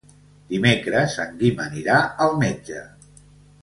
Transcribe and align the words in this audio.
Dimecres 0.53 1.19
en 1.25 1.39
Guim 1.43 1.63
anirà 1.69 2.01
al 2.27 2.37
metge. 2.45 2.85